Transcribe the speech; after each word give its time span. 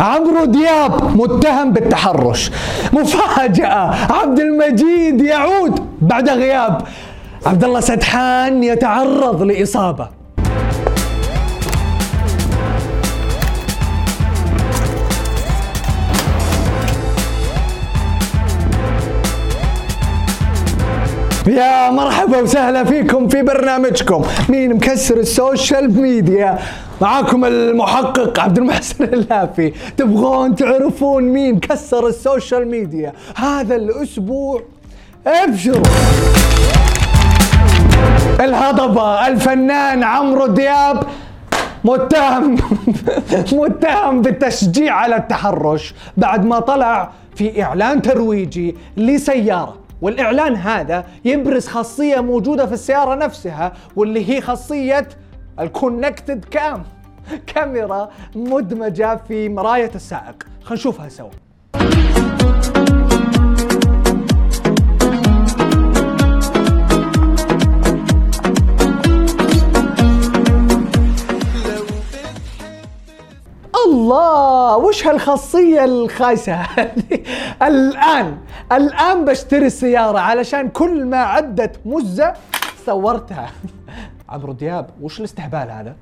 عمرو 0.00 0.44
دياب 0.44 1.16
متهم 1.16 1.72
بالتحرش. 1.72 2.50
مفاجأة 2.92 4.12
عبد 4.12 4.40
المجيد 4.40 5.20
يعود 5.20 5.86
بعد 6.00 6.28
غياب. 6.28 6.82
عبد 7.46 7.64
الله 7.64 7.80
سدحان 7.80 8.62
يتعرض 8.62 9.42
لإصابة. 9.42 10.19
يا 21.50 21.90
مرحبا 21.90 22.38
وسهلا 22.38 22.84
فيكم 22.84 23.28
في 23.28 23.42
برنامجكم. 23.42 24.22
مين 24.48 24.74
مكسر 24.74 25.16
السوشيال 25.16 26.00
ميديا؟ 26.00 26.58
معاكم 27.00 27.44
المحقق 27.44 28.40
عبد 28.40 28.58
المحسن 28.58 29.04
اللافي 29.04 29.72
تبغون 29.96 30.54
تعرفون 30.54 31.22
مين 31.22 31.60
كسر 31.60 32.06
ال 32.06 32.15
social 32.15 32.68
media 32.68 33.12
هذا 33.36 33.76
الأسبوع؟ 33.76 34.62
ابشروا. 35.26 35.82
الهضبة 38.40 39.26
الفنان 39.26 40.04
عمرو 40.04 40.46
دياب 40.46 41.02
متهم 41.84 42.56
متهم 43.62 44.22
بالتشجيع 44.22 44.94
على 44.94 45.16
التحرش 45.16 45.94
بعد 46.16 46.44
ما 46.44 46.60
طلع 46.60 47.10
في 47.34 47.62
إعلان 47.62 48.02
ترويجي 48.02 48.76
لسيارة. 48.96 49.79
والإعلان 50.02 50.56
هذا 50.56 51.06
يبرز 51.24 51.66
خاصية 51.66 52.20
موجودة 52.20 52.66
في 52.66 52.72
السيارة 52.72 53.14
نفسها 53.14 53.72
واللي 53.96 54.30
هي 54.30 54.40
خاصية 54.40 55.08
الكونكتد 55.60 56.44
كام 56.44 56.84
كاميرا 57.46 58.10
مدمجة 58.34 59.16
في 59.28 59.48
مراية 59.48 59.90
السائق. 59.94 60.42
خلينا 60.62 60.80
نشوفها 60.80 61.08
سوا. 61.08 61.30
الله! 73.86 74.49
وش 74.76 75.06
هالخاصية 75.06 75.84
الخايسة 75.84 76.52
هذه؟ 76.54 77.22
الآن 77.62 78.36
الآن 78.72 79.24
بشتري 79.24 79.66
السيارة 79.66 80.18
علشان 80.18 80.68
كل 80.68 81.04
ما 81.04 81.16
عدت 81.16 81.80
مزة 81.84 82.32
صورتها. 82.86 83.50
عمرو 84.28 84.52
دياب 84.52 84.90
وش 85.00 85.18
الاستهبال 85.18 85.70
هذا؟ 85.70 85.96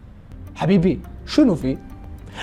حبيبي 0.57 1.01
شنو 1.27 1.55
فيه 1.55 1.79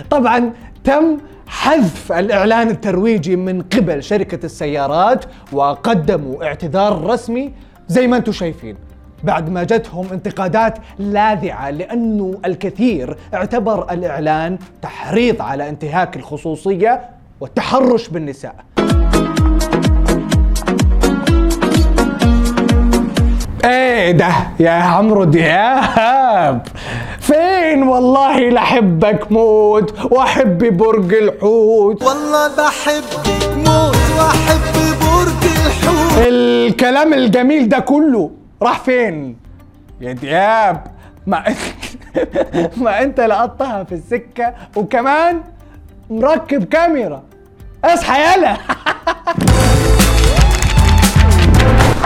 طبعا 0.10 0.54
تم 0.84 1.18
حذف 1.48 2.12
الإعلان 2.12 2.70
الترويجي 2.70 3.36
من 3.36 3.62
قبل 3.62 4.04
شركة 4.04 4.46
السيارات 4.46 5.26
وقدموا 5.52 6.44
اعتذار 6.44 7.04
رسمي 7.04 7.54
زي 7.88 8.08
ما 8.08 8.18
أنتم 8.18 8.32
شايفين. 8.32 8.78
بعد 9.26 9.50
ما 9.50 9.64
جتهم 9.64 10.08
انتقادات 10.12 10.78
لاذعة 11.00 11.70
لأنه 11.70 12.40
الكثير 12.46 13.18
اعتبر 13.34 13.92
الإعلان 13.92 14.58
تحريض 14.82 15.42
على 15.42 15.70
انتهاك 15.70 16.16
الخصوصية 16.16 17.02
والتحرش 17.42 18.08
بالنساء. 18.08 18.56
إيه 23.66 24.12
ده 24.12 24.34
يا 24.60 24.70
عمرو 24.72 25.24
دياب؟ 25.24 26.68
فين 27.20 27.84
والله 27.84 28.50
لحبك 28.50 29.32
موت 29.32 30.12
وأحب 30.12 30.78
برج 30.78 31.14
الحوت. 31.14 32.04
والله 32.04 32.48
بحبك 32.48 33.58
موت 33.58 33.98
وأحب 34.18 34.76
برج 35.02 35.52
الحوت. 35.66 36.28
الكلام 36.28 37.14
الجميل 37.14 37.70
ده 37.70 37.80
كله 37.80 38.32
راح 38.62 38.80
فين؟ 38.80 39.38
يا 40.02 40.14
دياب 40.14 40.84
ما 41.28 41.44
ما 42.84 43.04
انت 43.04 43.20
لقطتها 43.20 43.84
في 43.84 43.96
السكة 43.96 44.54
وكمان 44.76 45.42
مركب 46.10 46.64
كاميرا. 46.64 47.24
اصحى 47.84 48.22
يلا. 48.22 48.58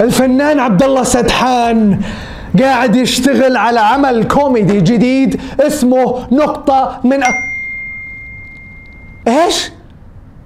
الفنان 0.01 0.59
عبد 0.59 0.83
الله 0.83 1.03
سدحان 1.03 2.01
قاعد 2.59 2.95
يشتغل 2.95 3.57
على 3.57 3.79
عمل 3.79 4.23
كوميدي 4.27 4.81
جديد 4.81 5.41
اسمه 5.59 6.27
نقطة 6.33 6.99
من 7.03 7.23
أ... 7.23 7.27
إيش؟ 9.27 9.71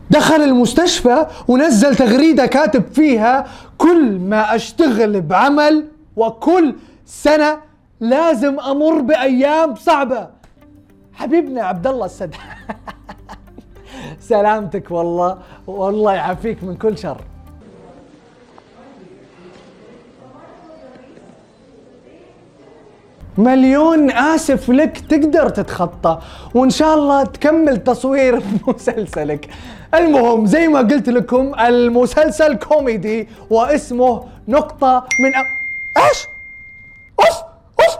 دخل 0.09 0.35
المستشفى 0.41 1.25
ونزل 1.47 1.95
تغريدة 1.95 2.45
كاتب 2.45 2.83
فيها 2.93 3.45
كل 3.77 4.19
ما 4.19 4.55
أشتغل 4.55 5.21
بعمل 5.21 5.85
وكل 6.15 6.75
سنة 7.05 7.59
لازم 7.99 8.59
أمر 8.59 9.01
بأيام 9.01 9.75
صعبة. 9.75 10.29
حبيبنا 11.13 11.63
عبد 11.63 11.87
الله 11.87 12.05
السدحان 12.05 12.57
سلامتك 14.29 14.91
والله. 14.91 15.37
والله 15.67 16.13
يعافيك 16.13 16.63
من 16.63 16.75
كل 16.75 16.97
شر. 16.97 17.21
مليون 23.37 24.11
آسف 24.11 24.69
لك 24.69 24.97
تقدر 24.99 25.49
تتخطى 25.49 26.19
وإن 26.55 26.69
شاء 26.69 26.93
الله 26.95 27.23
تكمل 27.23 27.83
تصوير 27.83 28.41
مسلسلك. 28.67 29.49
المهم 29.95 30.45
زي 30.45 30.67
ما 30.67 30.79
قلت 30.79 31.09
لكم 31.09 31.59
المسلسل 31.59 32.53
كوميدي 32.55 33.27
واسمه 33.49 34.23
نقطة 34.47 35.07
من 35.19 35.35
أ... 35.35 35.62
إيش؟ 35.97 36.27
اوف 37.19 37.37
اوف 37.79 37.97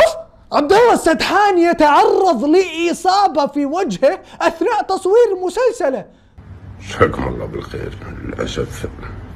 اوف. 0.00 0.16
عبد 0.52 0.72
الله 0.72 0.94
السدحان 0.94 1.58
يتعرض 1.58 2.44
لإصابة 2.44 3.46
في 3.46 3.66
وجهه 3.66 4.20
أثناء 4.40 4.82
تصوير 4.88 5.36
مسلسله 5.46 6.04
جزاكم 6.88 7.28
الله 7.28 7.46
بالخير. 7.46 7.92
للأسف 8.22 8.86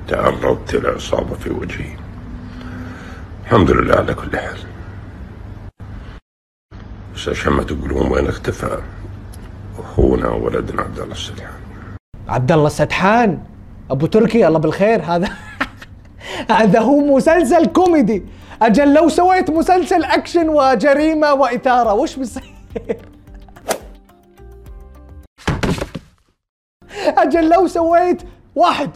تعرضت 0.09 0.75
لإصابة 0.75 1.35
في 1.35 1.51
وجهي. 1.51 1.97
الحمد 3.45 3.71
لله 3.71 3.95
على 3.95 4.15
كل 4.15 4.39
حال. 4.39 4.59
بس 7.15 7.29
عشان 7.29 7.53
ما 7.53 7.63
تقولون 7.63 8.13
وين 8.13 8.29
اختفى 8.29 8.79
أخونا 9.79 10.29
ولدنا 10.29 10.83
عبد 10.83 10.99
الله 10.99 11.13
السدحان 11.13 11.61
عبد 12.29 12.53
الله 12.53 12.67
السدحان 12.67 13.43
أبو 13.91 14.07
تركي 14.07 14.49
الله 14.49 14.59
بالخير 14.59 15.03
هذا 15.03 15.29
هذا 16.51 16.81
هو 16.81 17.01
مسلسل 17.17 17.67
كوميدي 17.67 18.23
أجل 18.63 18.95
لو 18.95 19.09
سويت 19.09 19.51
مسلسل 19.51 20.05
اكشن 20.05 20.49
وجريمه 20.49 21.35
واثاره 21.35 21.95
وش 21.95 22.17
بيصير 22.17 22.57
أجل 27.19 27.49
لو 27.49 27.67
سويت 27.67 28.23
واحد 28.55 28.91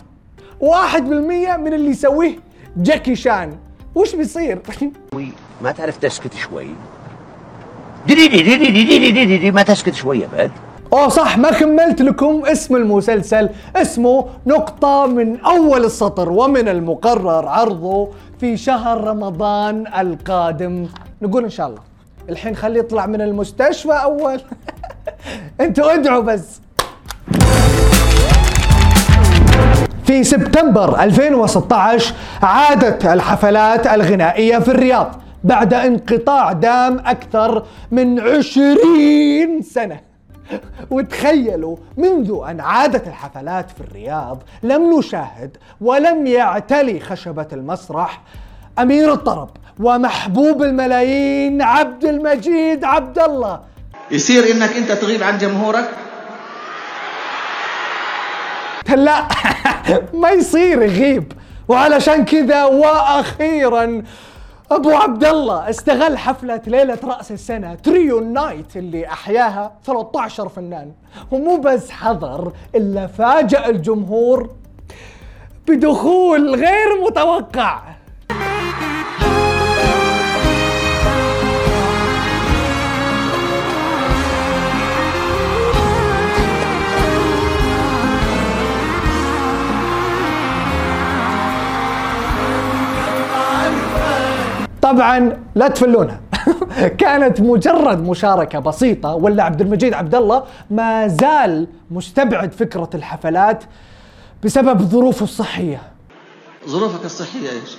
واحد 0.61 1.09
بالمية 1.09 1.57
من 1.57 1.75
اللي 1.75 1.91
يسويه 1.91 2.37
جاكي 2.77 3.17
شان 3.17 3.59
وش 3.95 4.15
بيصير 4.15 4.59
ما 5.63 5.73
تعرف 5.73 5.97
تسكت 5.97 6.35
شوي 6.35 6.67
دي 8.07 8.15
دي 8.15 8.29
دي 8.29 8.43
دي 8.43 8.57
دي 8.57 8.99
دي 8.99 9.11
دي, 9.11 9.25
دي, 9.25 9.39
دي 9.39 9.51
ما 9.51 9.63
تسكت 9.63 9.95
شوية 9.95 10.27
بعد 10.27 10.51
أوه 10.93 11.09
صح 11.09 11.39
ما 11.39 11.51
كملت 11.51 12.03
لكم 12.03 12.43
اسم 12.47 12.77
المسلسل. 12.77 13.49
اسمه 13.77 14.27
نقطة 14.47 15.07
من 15.07 15.41
أول 15.41 15.85
السطر 15.85 16.33
ومن 16.33 16.69
المقرر 16.69 17.49
عرضه 17.49 18.09
في 18.41 18.57
شهر 18.57 19.05
رمضان 19.05 19.87
القادم. 19.99 20.87
نقول 21.23 21.45
إن 21.45 21.51
شاء 21.51 21.67
الله. 21.67 21.81
الحين 22.29 22.57
خليه 22.57 22.81
يطلع 22.81 23.07
من 23.07 23.21
المستشفى 23.21 23.93
أول. 23.93 24.41
أنتوا 25.61 25.95
ادعوا 25.95 26.23
بس. 26.23 26.61
في 30.05 30.25
سبتمبر 30.25 31.03
2016 31.03 32.15
عادت 32.43 33.07
الحفلات 33.07 33.87
الغنائية 33.87 34.59
في 34.59 34.69
الرياض 34.69 35.21
بعد 35.45 35.75
انقطاع 35.75 36.53
دام 36.53 36.99
أكثر 36.99 37.65
من 37.91 38.21
عشرين 38.21 39.63
سنة. 39.63 40.10
وتخيلوا 40.91 41.77
منذ 41.97 42.41
أن 42.49 42.61
عادت 42.61 43.07
الحفلات 43.07 43.71
في 43.71 43.81
الرياض 43.81 44.43
لم 44.63 44.99
نشاهد 44.99 45.57
ولم 45.81 46.27
يعتلي 46.27 47.01
خشبة 47.01 47.47
المسرح 47.53 48.23
أمير 48.79 49.13
الطرب 49.13 49.51
ومحبوب 49.81 50.63
الملايين 50.63 51.63
عبد 51.63 52.05
المجيد 52.05 52.85
عبد 52.85 53.19
الله 53.19 53.61
يصير 54.11 54.51
إنك 54.51 54.77
أنت 54.77 54.93
تغيب 54.93 55.23
عن 55.23 55.39
جمهورك؟ 55.39 55.91
لا 58.97 59.29
ما 60.23 60.31
يصير 60.31 60.83
يغيب. 60.83 61.33
وعلشان 61.69 62.25
كذا 62.25 62.65
وأخيرا 62.65 64.03
أبو 64.71 64.91
عبد 64.91 65.25
الله 65.25 65.71
استغل 65.71 66.19
حفلة 66.19 66.61
ليلة 66.67 66.99
رأس 67.05 67.33
السنة 67.33 67.75
تريو 67.75 68.21
نايت 68.21 68.77
اللي 68.77 69.07
أحياها 69.07 69.73
13 69.85 70.49
فنان. 70.49 70.93
ومو 71.31 71.57
بس 71.57 71.91
حضر 71.91 72.53
إلا 72.75 73.07
فاجأ 73.07 73.67
الجمهور 73.67 74.51
بدخول 75.69 76.55
غير 76.55 77.03
متوقع. 77.07 77.83
طبعا 94.93 95.43
لا 95.55 95.69
تفلونها. 95.69 96.21
كانت 97.03 97.41
مجرد 97.41 98.03
مشاركة 98.03 98.59
بسيطة 98.59 99.15
ولا 99.15 99.43
عبد 99.43 99.61
المجيد 99.61 99.95
عبد 99.95 100.15
الله 100.15 100.45
ما 100.71 101.09
زال 101.09 101.67
مستبعد 101.91 102.53
فكرة 102.53 102.91
الحفلات 102.95 103.65
بسبب 104.45 104.83
ظروفه 104.83 105.25
الصحية. 105.25 105.83
ظروفك 106.69 107.05
الصحية 107.05 107.51
إيش؟ 107.51 107.77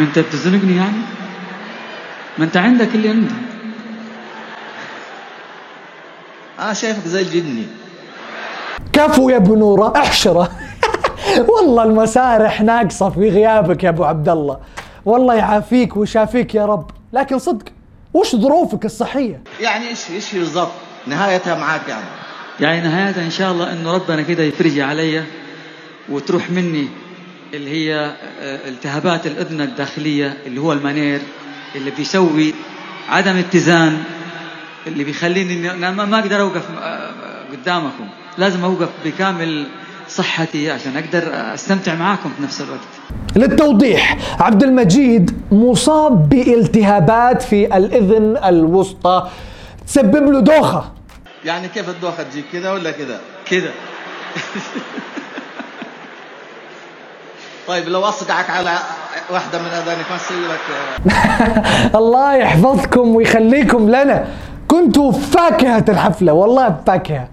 أنت 0.00 0.18
بتزنقني 0.18 0.76
يعني؟ 0.76 1.02
ما 2.38 2.44
أنت 2.44 2.56
عندك 2.56 2.94
اللي 2.94 3.08
عندي 3.08 3.34
أنا 6.58 6.72
شايفك 6.72 7.08
زي 7.08 7.22
الجني. 7.22 7.66
كفو 8.92 9.28
يا 9.28 9.36
ابو 9.36 9.54
نورة 9.54 9.92
أحشره. 9.96 10.50
والله 11.48 11.82
المسارح 11.82 12.62
ناقصة 12.62 13.10
في 13.10 13.30
غيابك 13.30 13.84
يا 13.84 13.88
أبو 13.88 14.04
عبد 14.04 14.28
الله 14.28 14.58
والله 15.04 15.34
يعافيك 15.34 15.96
ويشافيك 15.96 16.54
يا 16.54 16.66
رب. 16.66 16.90
لكن 17.12 17.38
صدق 17.38 17.64
وش 18.14 18.36
ظروفك 18.36 18.84
الصحية؟ 18.84 19.40
يعني 19.60 19.88
إيش 19.88 20.10
إيش 20.10 20.34
بالضبط؟ 20.34 20.72
نهايتها 21.06 21.54
معاك 21.54 21.88
يعني. 21.88 22.04
يعني 22.60 22.88
نهايتها 22.88 23.24
إن 23.24 23.30
شاء 23.30 23.52
الله 23.52 23.72
انه 23.72 23.94
ربنا 23.94 24.22
كده 24.22 24.42
يفرجي 24.42 24.82
علي 24.82 25.22
وتروح 26.08 26.50
مني 26.50 26.88
اللي 27.54 27.70
هي 27.70 27.94
آه، 28.40 28.68
التهابات 28.68 29.26
الأذن 29.26 29.60
الداخلية 29.60 30.36
اللي 30.46 30.60
هو 30.60 30.72
المنير 30.72 31.20
اللي 31.74 31.90
بيسوي 31.90 32.54
عدم 33.08 33.36
اتزان 33.36 34.02
اللي 34.86 35.04
بيخليني 35.04 35.74
ما 35.74 36.18
أقدر 36.18 36.40
أوقف 36.40 36.64
آه، 36.82 37.10
قدامكم. 37.52 38.08
لازم 38.38 38.64
أوقف 38.64 38.88
بكامل 39.04 39.66
صحتي 40.08 40.70
عشان 40.70 40.96
أقدر 40.96 41.54
أستمتع 41.54 41.94
معاكم 41.94 42.30
في 42.36 42.42
نفس 42.42 42.60
الوقت. 42.60 42.80
للتوضيح 43.36 44.16
عبد 44.40 44.62
المجيد 44.62 45.42
مصاب 45.52 46.28
بالتهابات 46.28 47.42
في 47.42 47.76
الإذن 47.76 48.36
الوسطى. 48.44 49.28
تسبب 49.86 50.32
له 50.32 50.40
دوخة. 50.40 50.92
يعني 51.44 51.68
كيف 51.68 51.88
الدوخة 51.88 52.22
تجيك 52.22 52.44
كذا 52.52 52.72
ولا 52.72 52.90
كذا؟ 52.90 53.20
كده. 53.50 53.70
طيب 57.68 57.88
لو 57.88 58.04
اصقعك 58.04 58.50
على 58.50 58.78
واحدة 59.30 59.58
من 59.58 59.66
أذانك 59.66 60.06
ما 60.10 60.18
لك 60.48 60.60
الله 62.00 62.34
يحفظكم 62.34 63.14
ويخليكم 63.14 63.88
لنا. 63.88 64.26
كنتوا 64.76 65.12
فاكهة 65.12 65.84
الحفلة 65.88 66.32
والله 66.32 66.76
فاكهة. 66.86 67.28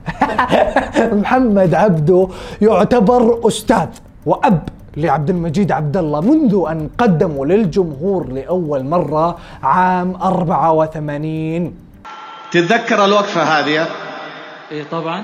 محمد 1.22 1.74
عبده 1.74 2.28
يعتبر 2.62 3.48
أستاذ 3.48 3.90
وأب 4.26 4.70
لعبد 4.98 5.30
المجيد 5.30 5.72
عبد 5.72 5.98
الله 5.98 6.22
منذ 6.22 6.54
أن 6.72 6.90
قدموا 6.98 7.46
للجمهور 7.46 8.28
لأول 8.28 8.84
مرة 8.86 9.38
عام 9.64 10.16
84 10.16 11.74
تتذكر 12.52 13.06
الوقفة 13.06 13.44
هذه؟ 13.44 13.88
إيه 14.72 14.84
طبعا. 14.92 15.24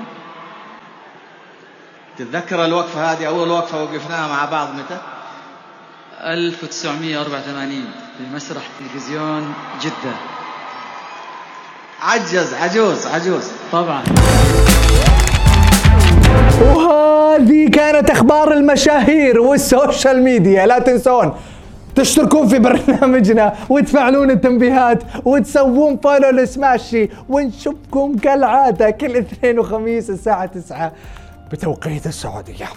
تتذكر 2.18 2.64
الوقفة 2.64 3.12
هذه؟ 3.12 3.28
أول 3.28 3.48
وقفة 3.50 3.82
وقفناها 3.82 4.28
مع 4.28 4.44
بعض 4.44 4.68
متى؟ 4.74 4.98
1984 6.20 7.70
في 8.18 8.34
مسرح 8.34 8.62
تلفزيون 8.78 9.54
جدة. 9.82 10.39
عجز 12.02 12.54
عجوز 12.54 13.06
عجوز. 13.06 13.44
طبعا. 13.72 14.02
وهذه 16.62 17.70
كانت 17.70 18.10
أخبار 18.10 18.52
المشاهير 18.52 19.40
وال 19.40 19.60
social 19.60 20.22
media. 20.22 20.66
لا 20.66 20.78
تنسون 20.78 21.32
تشتركون 21.94 22.48
في 22.48 22.58
برنامجنا 22.58 23.54
وتفعلون 23.68 24.30
التنبيهات 24.30 25.02
وتسوون 25.24 25.96
follow 25.96 26.30
ل 26.30 26.41
Smashi 26.41 27.08
ونشوفكم 27.28 28.16
كالعادة 28.16 28.90
كل 28.90 29.16
اثنين 29.16 29.58
وخميس 29.58 30.10
الساعة 30.10 30.46
9 30.46 30.92
بتوقيت 31.52 32.06
السعودية. 32.06 32.68